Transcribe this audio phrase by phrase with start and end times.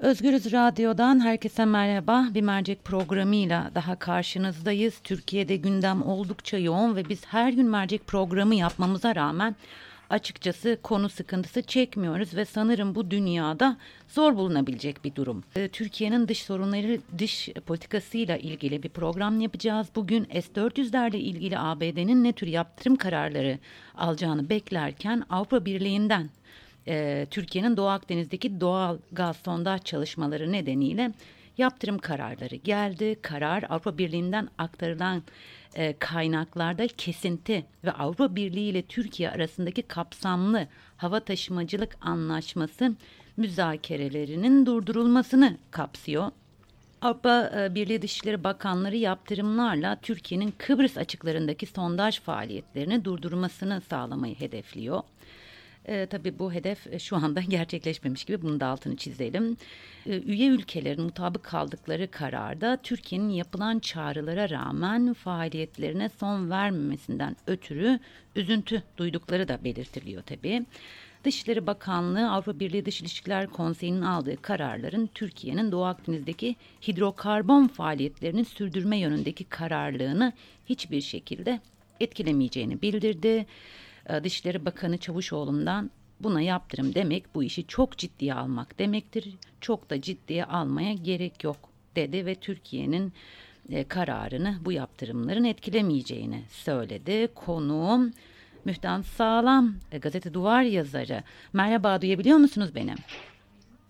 [0.00, 2.28] Özgürüz Radyo'dan herkese merhaba.
[2.34, 5.00] Bir mercek programıyla daha karşınızdayız.
[5.04, 9.56] Türkiye'de gündem oldukça yoğun ve biz her gün mercek programı yapmamıza rağmen
[10.10, 13.76] açıkçası konu sıkıntısı çekmiyoruz ve sanırım bu dünyada
[14.08, 15.44] zor bulunabilecek bir durum.
[15.56, 19.86] Ee, Türkiye'nin dış sorunları, dış politikasıyla ilgili bir program yapacağız.
[19.96, 23.58] Bugün S-400'lerle ilgili ABD'nin ne tür yaptırım kararları
[23.94, 26.30] alacağını beklerken Avrupa Birliği'nden
[26.88, 31.12] e, Türkiye'nin Doğu Akdeniz'deki doğal gaz sondaj çalışmaları nedeniyle
[31.58, 33.16] yaptırım kararları geldi.
[33.22, 35.22] Karar Avrupa Birliği'nden aktarılan
[35.74, 40.66] e, kaynaklarda kesinti ve Avrupa Birliği ile Türkiye arasındaki kapsamlı
[40.96, 42.94] hava taşımacılık anlaşması
[43.36, 46.30] müzakerelerinin durdurulmasını kapsıyor.
[47.02, 55.02] Avrupa e, Birliği Dışişleri Bakanları yaptırımlarla Türkiye'nin Kıbrıs açıklarındaki sondaj faaliyetlerini durdurmasını sağlamayı hedefliyor.
[55.84, 59.56] E, tabii bu hedef e, şu anda gerçekleşmemiş gibi bunu da altını çizelim.
[60.06, 68.00] E, üye ülkelerin mutabık kaldıkları kararda Türkiye'nin yapılan çağrılara rağmen faaliyetlerine son vermemesinden ötürü
[68.36, 70.66] üzüntü duydukları da belirtiliyor tabii.
[71.24, 76.56] Dışişleri Bakanlığı Avrupa Birliği Dış İlişkiler Konseyi'nin aldığı kararların Türkiye'nin Doğu Akdeniz'deki
[76.88, 80.32] hidrokarbon faaliyetlerini sürdürme yönündeki kararlılığını
[80.66, 81.60] hiçbir şekilde
[82.00, 83.46] etkilemeyeceğini bildirdi.
[84.08, 89.34] Ee, Dışişleri Bakanı Çavuşoğlu'ndan buna yaptırım demek bu işi çok ciddiye almak demektir.
[89.60, 91.56] Çok da ciddiye almaya gerek yok
[91.96, 93.12] dedi ve Türkiye'nin
[93.70, 97.28] e, kararını bu yaptırımların etkilemeyeceğini söyledi.
[97.34, 98.12] Konuğum
[98.64, 101.22] Mühtan Sağlam, e, gazete Duvar yazarı.
[101.52, 102.94] Merhaba, duyabiliyor musunuz beni?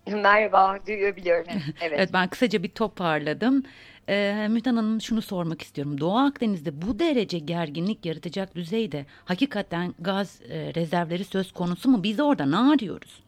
[0.07, 1.45] Merhaba, duyabiliyorum.
[1.81, 1.93] Evet.
[1.97, 3.63] evet, ben kısaca bir toparladım.
[4.11, 5.99] Ee, Mühtan Hanım şunu sormak istiyorum.
[6.01, 12.03] Doğu Akdeniz'de bu derece gerginlik yaratacak düzeyde hakikaten gaz e, rezervleri söz konusu mu?
[12.03, 13.23] Biz orada ne arıyoruz?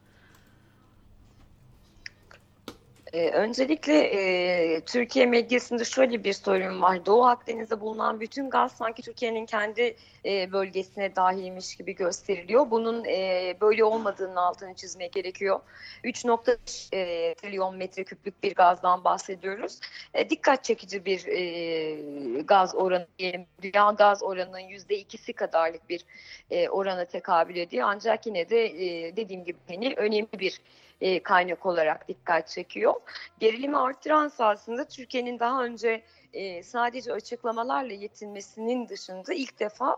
[3.13, 7.05] Ee, öncelikle Türkiye medyasında şöyle bir sorun var.
[7.05, 9.95] Doğu Akdeniz'de bulunan bütün gaz sanki Türkiye'nin kendi
[10.25, 12.71] bölgesine dahilmiş gibi gösteriliyor.
[12.71, 13.03] Bunun
[13.61, 15.59] böyle olmadığının altını çizmek gerekiyor.
[16.03, 19.79] 3.5 e, trilyon metreküplük bir gazdan bahsediyoruz.
[20.13, 21.23] E, dikkat çekici bir
[22.43, 23.45] gaz oranı diyelim.
[23.61, 26.05] Dünya gaz oranının %2'si kadarlık bir
[26.69, 27.87] orana tekabül ediyor.
[27.91, 28.73] Ancak yine de
[29.15, 30.61] dediğim gibi hani önemli bir
[31.01, 32.93] e, kaynak olarak dikkat çekiyor.
[33.39, 39.97] Gerilimi arttıran aslında Türkiye'nin daha önce e, sadece açıklamalarla yetinmesinin dışında ilk defa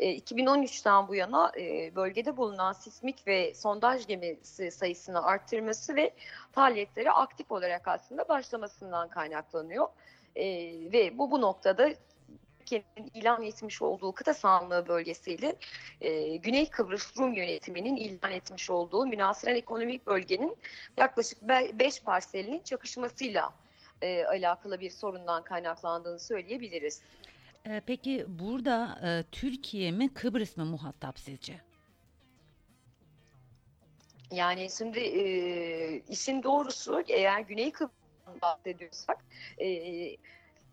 [0.00, 6.10] e, 2013'ten bu yana e, bölgede bulunan sismik ve sondaj gemisi sayısını arttırması ve
[6.52, 9.88] faaliyetleri aktif olarak aslında başlamasından kaynaklanıyor.
[10.36, 10.44] E,
[10.92, 11.90] ve bu bu noktada
[12.64, 15.56] Türkiye'nin ilan etmiş olduğu kıta sahanlığı bölgesiyle
[16.00, 20.56] e, Güney Kıbrıs Rum yönetiminin ilan etmiş olduğu münasıran ekonomik bölgenin
[20.96, 23.52] yaklaşık 5 parselinin çakışmasıyla
[24.02, 27.02] e, alakalı bir sorundan kaynaklandığını söyleyebiliriz.
[27.66, 31.60] E, peki burada e, Türkiye mi Kıbrıs mı muhatap sizce?
[34.30, 35.22] Yani şimdi e,
[36.08, 39.24] işin doğrusu eğer Güney Kıbrıs'tan bahsediyorsak
[39.58, 39.66] e,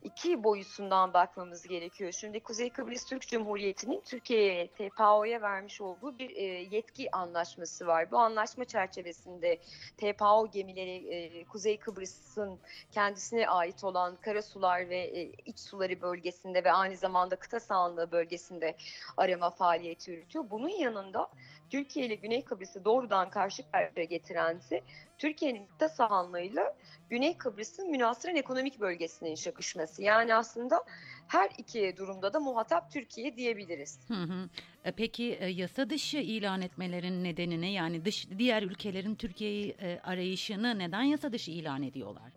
[0.03, 2.11] iki boyutundan bakmamız gerekiyor.
[2.11, 8.11] Şimdi Kuzey Kıbrıs Türk Cumhuriyeti'nin Türkiye'ye TPAO'ya vermiş olduğu bir e, yetki anlaşması var.
[8.11, 9.59] Bu anlaşma çerçevesinde
[9.97, 12.59] TPAO gemileri e, Kuzey Kıbrıs'ın
[12.91, 18.75] kendisine ait olan karasular ve e, iç suları bölgesinde ve aynı zamanda kıta sahanlığı bölgesinde
[19.17, 20.45] arama faaliyeti yürütüyor.
[20.49, 21.29] Bunun yanında
[21.69, 24.81] Türkiye ile Güney Kıbrıs'ı doğrudan karşı karşıya getirense
[25.21, 26.75] Türkiye'nin kıta sahanlığıyla
[27.09, 30.03] Güney Kıbrıs'ın münasıran ekonomik bölgesinin şakışması.
[30.03, 30.83] Yani aslında
[31.27, 33.99] her iki durumda da muhatap Türkiye diyebiliriz.
[34.07, 34.49] Hı hı.
[34.85, 37.71] E, peki e, yasa dışı ilan etmelerin nedeni ne?
[37.71, 42.31] Yani dış diğer ülkelerin Türkiye'yi e, arayışını neden yasa dışı ilan ediyorlar?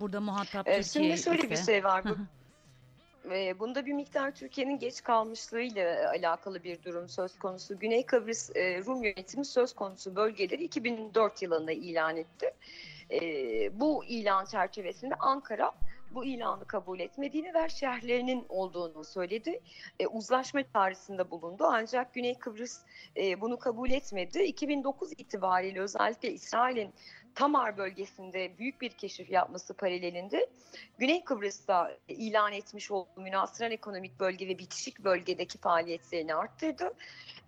[0.00, 1.50] Burada muhatap Türkiye Şimdi şöyle ise...
[1.50, 2.04] bir şey var.
[3.26, 7.78] Bu, bunda bir miktar Türkiye'nin geç kalmışlığıyla alakalı bir durum söz konusu.
[7.78, 12.50] Güney Kıbrıs Rum yönetimi söz konusu bölgeleri 2004 yılında ilan etti.
[13.72, 15.72] Bu ilan çerçevesinde Ankara
[16.16, 19.60] bu ilanı kabul etmediğini ve şehirlerinin olduğunu söyledi.
[20.00, 22.80] E, uzlaşma çağrısında bulundu ancak Güney Kıbrıs
[23.16, 24.42] e, bunu kabul etmedi.
[24.42, 26.92] 2009 itibariyle özellikle İsrail'in
[27.36, 30.46] Tamar bölgesinde büyük bir keşif yapması paralelinde
[30.98, 36.92] Güney Kıbrıs'ta ilan etmiş olduğu münasıran ekonomik bölge ve bitişik bölgedeki faaliyetlerini arttırdı.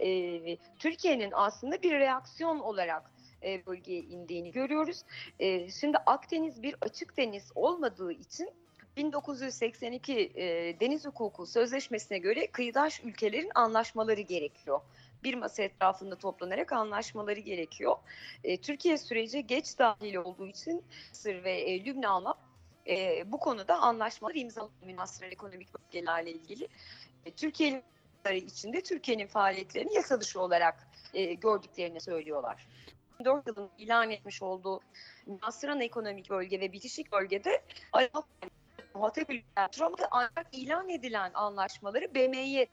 [0.00, 3.10] Ee, Türkiye'nin aslında bir reaksiyon olarak
[3.42, 5.02] e, bölgeye indiğini görüyoruz.
[5.38, 8.50] E, şimdi Akdeniz bir açık deniz olmadığı için
[8.96, 10.44] 1982 e,
[10.80, 14.80] Deniz Hukuku Sözleşmesi'ne göre kıyıdaş ülkelerin anlaşmaları gerekiyor.
[15.24, 17.96] Bir masa etrafında toplanarak anlaşmaları gerekiyor.
[18.44, 22.34] E, Türkiye süreci geç dahil olduğu için Mısır ve e, Lübnan'la
[22.86, 26.68] e, bu konuda anlaşmalar imzalanıyor münasıran ekonomik bölgelerle ilgili.
[27.24, 27.82] E, Türkiye'nin
[28.32, 32.66] içinde Türkiye'nin faaliyetlerini yasa dışı olarak e, gördüklerini söylüyorlar.
[33.24, 34.80] 4 yılın ilan etmiş olduğu
[35.26, 37.62] münasıran ekonomik bölge ve bitişik bölgede
[38.94, 39.30] muhatap
[40.10, 42.66] ancak ilan edilen anlaşmaları BM'ye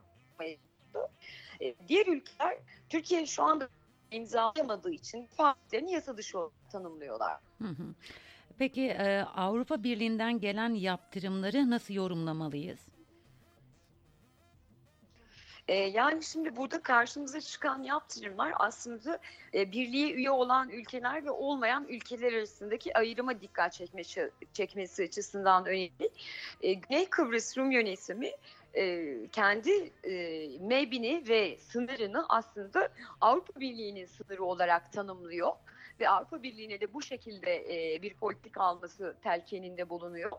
[1.62, 2.58] e, diğer ülkeler
[2.90, 3.70] Türkiye şu anda
[4.12, 6.38] imzalayamadığı için faaliyetlerini yasa dışı
[6.72, 7.40] tanımlıyorlar.
[7.62, 7.94] Hı hı.
[8.58, 12.80] Peki e, Avrupa Birliği'nden gelen yaptırımları nasıl yorumlamalıyız?
[15.68, 19.20] E, yani şimdi burada karşımıza çıkan yaptırımlar aslında
[19.54, 26.10] e, birliğe üye olan ülkeler ve olmayan ülkeler arasındaki ayrıma dikkat çekmesi, çekmesi açısından önemli.
[26.62, 28.32] E, Güney Kıbrıs Rum yönetimi
[28.76, 32.90] e, kendi e, mebini ve sınırını aslında
[33.22, 35.52] Avrupa Birliği'nin sınırı olarak tanımlıyor
[36.00, 37.56] ve Avrupa Birliği'ne de bu şekilde
[37.96, 40.32] e, bir politik alması telkininde bulunuyor.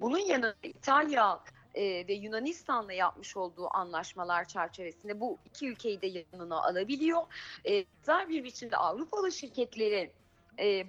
[0.00, 1.40] Bunun yanında İtalya
[1.74, 7.22] e, ve Yunanistan'la yapmış olduğu anlaşmalar çerçevesinde bu iki ülkeyi de yanına alabiliyor.
[7.66, 7.84] E,
[8.28, 10.10] bir biçimde Avrupalı şirketlerin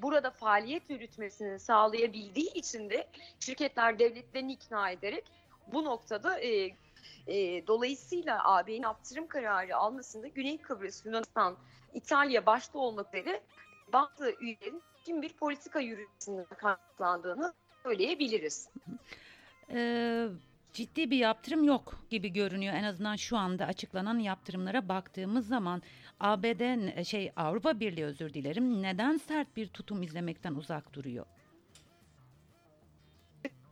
[0.02, 3.08] burada faaliyet yürütmesini sağlayabildiği için de
[3.40, 5.24] şirketler devletlerini ikna ederek
[5.74, 6.40] bu noktada
[7.28, 11.58] e, dolayısıyla AB'nin yaptırım kararı almasında Güney Kıbrıs, Yunanistan,
[11.94, 13.42] İtalya başta olmak üzere
[13.94, 17.54] bazı üyelerin kim bir politika yürütmesinin kaynaklandığını
[17.84, 18.70] söyleyebiliriz.
[19.72, 20.28] Ee,
[20.74, 22.74] ciddi bir yaptırım yok gibi görünüyor.
[22.74, 25.82] En azından şu anda açıklanan yaptırımlara baktığımız zaman
[26.20, 31.26] ABD şey Avrupa Birliği özür dilerim neden sert bir tutum izlemekten uzak duruyor?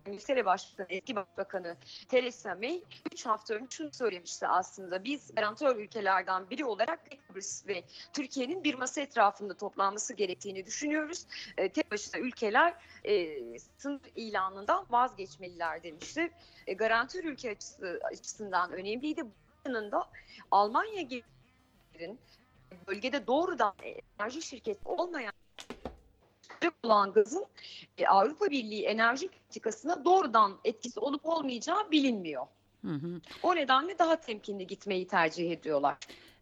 [0.08, 1.78] İngiltere Başbakanı, eski Başbakanı
[2.10, 2.84] Theresa May
[3.14, 5.04] 3 hafta önce şunu söylemişti aslında.
[5.04, 7.84] Biz garantör ülkelerden biri olarak Kıbrıs ve
[8.14, 11.26] Türkiye'nin bir masa etrafında toplanması gerektiğini düşünüyoruz.
[11.58, 12.74] E, tek başına ülkeler
[13.04, 16.32] e, sınır ilanından vazgeçmeliler demişti.
[16.68, 19.24] E, garantör ülke açısı, açısından önemliydi.
[19.24, 19.32] Bu
[19.66, 20.10] yanında
[20.52, 21.24] Almanya gibi
[22.88, 23.74] bölgede doğrudan
[24.20, 25.34] enerji şirketi olmayan
[26.84, 27.46] olan gazın
[27.98, 32.46] e, Avrupa Birliği enerji politikasına doğrudan etkisi olup olmayacağı bilinmiyor.
[32.86, 33.22] Hı hı.
[33.44, 35.98] O nedenle daha temkinli gitmeyi tercih ediyorlar.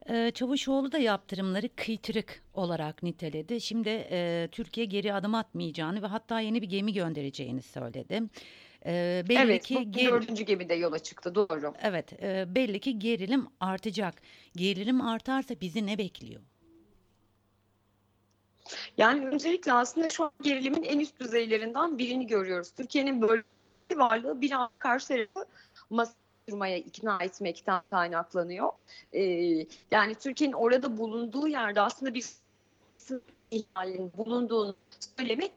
[0.09, 3.62] Ee, Çavuşoğlu da yaptırımları kıytırık olarak niteledi.
[3.62, 8.21] Şimdi e, Türkiye geri adım atmayacağını ve hatta yeni bir gemi göndereceğini söyledi.
[8.85, 11.73] E, belli evet, ki bu ger- dördüncü gemide yola çıktı doğru.
[11.81, 14.21] Evet, e, belli ki gerilim artacak.
[14.56, 16.41] Gerilim artarsa bizi ne bekliyor?
[18.97, 22.71] Yani öncelikle aslında şu an gerilimin en üst düzeylerinden birini görüyoruz.
[22.71, 23.44] Türkiye'nin böyle
[23.95, 25.45] varlığı bir an karşı tarafı
[25.89, 26.13] masa
[26.77, 28.69] ikna etmekten kaynaklanıyor.
[29.13, 29.21] Ee,
[29.91, 32.25] yani Türkiye'nin orada bulunduğu yerde aslında bir
[33.51, 34.75] ihlalinin bulunduğunu
[35.17, 35.51] söylemek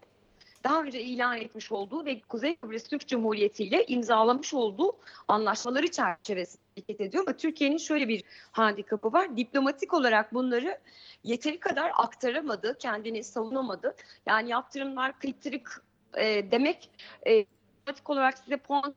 [0.68, 4.96] daha önce ilan etmiş olduğu ve Kuzey Kıbrıs Türk Cumhuriyeti ile imzalamış olduğu
[5.28, 7.24] anlaşmaları çerçevesinde hareket ediyor.
[7.26, 9.36] Ama Türkiye'nin şöyle bir handikapı var.
[9.36, 10.78] Diplomatik olarak bunları
[11.24, 13.94] yeteri kadar aktaramadı, kendini savunamadı.
[14.26, 15.84] Yani yaptırımlar kıytırık
[16.16, 16.90] e, demek
[17.26, 18.94] e, diplomatik olarak size puan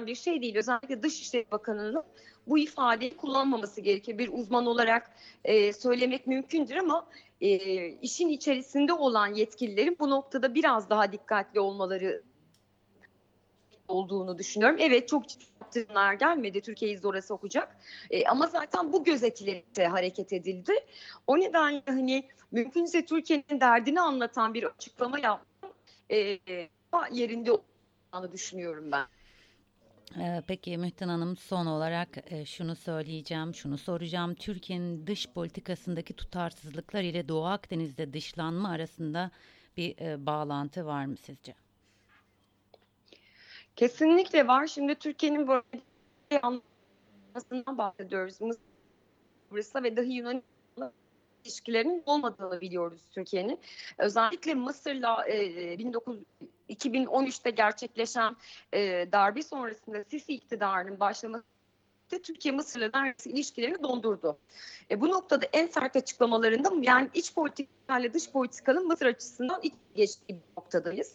[0.00, 0.56] bir şey değil.
[0.56, 2.04] Özellikle Dışişleri Bakanı'nın
[2.46, 4.18] bu ifadeyi kullanmaması gerekir.
[4.18, 5.10] Bir uzman olarak
[5.44, 7.06] e, söylemek mümkündür ama
[7.40, 12.22] e, işin içerisinde olan yetkililerin bu noktada biraz daha dikkatli olmaları
[13.88, 14.76] olduğunu düşünüyorum.
[14.80, 15.86] Evet çok ciddi
[16.18, 16.60] gelmedi.
[16.60, 17.76] Türkiye'yi zora sokacak.
[18.10, 20.72] E, ama zaten bu gözetilerek hareket edildi.
[21.26, 25.72] O nedenle hani mümkünse Türkiye'nin derdini anlatan bir açıklama yapmak
[26.10, 26.38] e,
[27.12, 29.06] yerinde olduğunu düşünüyorum ben.
[30.14, 34.34] Ee, peki Mühtan Hanım son olarak e, şunu söyleyeceğim, şunu soracağım.
[34.34, 39.30] Türkiye'nin dış politikasındaki tutarsızlıklar ile Doğu Akdeniz'de dışlanma arasında
[39.76, 41.54] bir e, bağlantı var mı sizce?
[43.76, 44.66] Kesinlikle var.
[44.66, 45.62] Şimdi Türkiye'nin böyle
[46.42, 48.40] anlaşmasından bahsediyoruz.
[49.50, 50.92] Mısır'la ve dahi Yunanistan'la
[51.44, 53.60] ilişkilerinin olmadığını biliyoruz Türkiye'nin.
[53.98, 56.18] Özellikle Mısır'la e, 19
[56.68, 58.36] 2013'te gerçekleşen
[58.72, 61.44] e, darbe sonrasında Sisi iktidarının başlaması
[62.08, 64.38] Türkiye Mısır'la neredeyse ilişkilerini dondurdu.
[64.90, 70.34] E, bu noktada en sert açıklamalarında yani iç politikayla dış politikanın Mısır açısından iç geçtiği
[70.34, 71.12] bir noktadayız.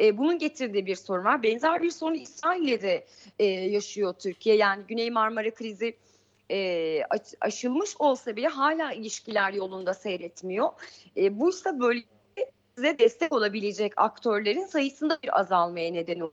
[0.00, 1.42] E, bunun getirdiği bir sorun var.
[1.42, 3.06] Benzer bir sorun İsrail'le de
[3.38, 4.56] e, yaşıyor Türkiye.
[4.56, 5.96] Yani Güney Marmara krizi
[6.50, 7.00] e,
[7.40, 10.68] aşılmış olsa bile hala ilişkiler yolunda seyretmiyor.
[11.16, 12.02] E, bu ise böyle
[12.76, 16.32] size destek olabilecek aktörlerin sayısında bir azalmaya neden oluyor.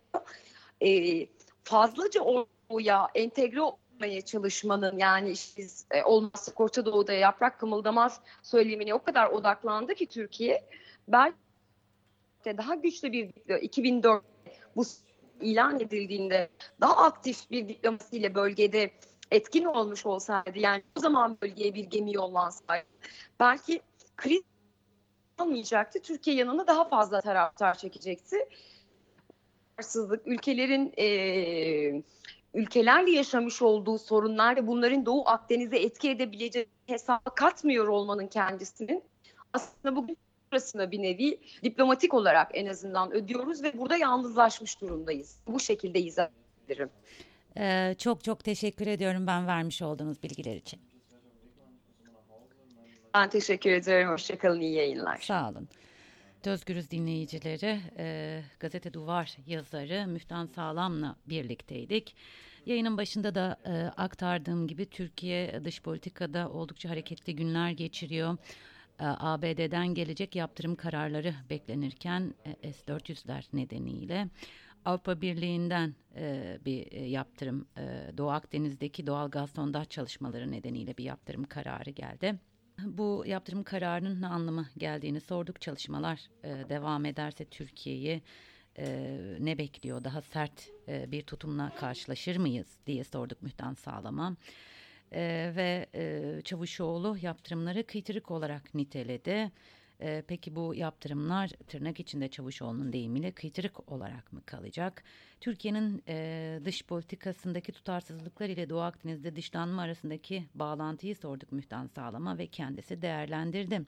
[0.81, 1.27] E,
[1.63, 3.61] fazlaca oraya entegre
[3.99, 10.05] yapmaya çalışmanın yani biz e, olmazsa Orta Doğu'da yaprak kımıldamaz söylemine o kadar odaklandı ki
[10.05, 10.63] Türkiye
[11.07, 11.37] belki
[12.45, 14.23] daha güçlü bir 2004
[14.75, 14.83] bu
[15.41, 16.49] ilan edildiğinde
[16.81, 18.91] daha aktif bir diplomasiyle bölgede
[19.31, 22.87] etkin olmuş olsaydı yani o zaman bölgeye bir gemi yollansaydı
[23.39, 23.81] belki
[24.17, 24.43] kriz
[25.41, 26.01] olmayacaktı.
[26.01, 28.37] Türkiye yanına daha fazla taraftar çekecekti.
[30.25, 32.03] Ülkelerin e,
[32.53, 39.03] ülkelerle yaşamış olduğu sorunlar ve bunların Doğu Akdeniz'e etki edebileceği hesaba katmıyor olmanın kendisinin
[39.53, 40.17] aslında bugün
[40.51, 45.37] burasına bir nevi diplomatik olarak en azından ödüyoruz ve burada yalnızlaşmış durumdayız.
[45.47, 46.29] Bu şekilde izah
[46.65, 46.89] ederim.
[47.57, 50.88] Ee, çok çok teşekkür ediyorum ben vermiş olduğunuz bilgiler için.
[53.13, 54.09] Ben teşekkür ederim.
[54.09, 54.61] Hoşçakalın.
[54.61, 55.17] İyi yayınlar.
[55.17, 55.67] Sağ olun.
[56.45, 62.15] Özgürüz dinleyicileri, e, Gazete Duvar yazarı Müftan Sağlam'la birlikteydik.
[62.65, 68.37] Yayının başında da e, aktardığım gibi Türkiye dış politikada oldukça hareketli günler geçiriyor.
[68.99, 74.27] E, ABD'den gelecek yaptırım kararları beklenirken e, S-400'ler nedeniyle
[74.85, 81.03] Avrupa Birliği'nden e, bir e, yaptırım, e, Doğu Akdeniz'deki doğal gaz sondaj çalışmaları nedeniyle bir
[81.03, 82.39] yaptırım kararı geldi.
[82.85, 85.61] Bu yaptırım kararının ne anlamı geldiğini sorduk.
[85.61, 88.21] Çalışmalar e, devam ederse Türkiye'yi
[88.77, 90.03] e, ne bekliyor?
[90.03, 94.35] Daha sert e, bir tutumla karşılaşır mıyız diye sorduk Mühtan Sağlam'a.
[95.11, 99.51] E, ve e, Çavuşoğlu yaptırımları kıytırık olarak niteledi.
[100.01, 105.03] E, peki bu yaptırımlar tırnak içinde Çavuşoğlu'nun deyimiyle kıytırık olarak mı kalacak?
[105.41, 112.47] Türkiye'nin e, dış politikasındaki tutarsızlıklar ile Doğu Akdeniz'de dışlanma arasındaki bağlantıyı sorduk Mühtan Sağlam'a ve
[112.47, 113.81] kendisi değerlendirdi.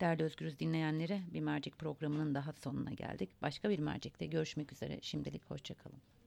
[0.00, 3.30] Değerli Özgürüz dinleyenleri bir mercek programının daha sonuna geldik.
[3.42, 4.98] Başka bir mercekte görüşmek üzere.
[5.02, 6.19] Şimdilik hoşçakalın.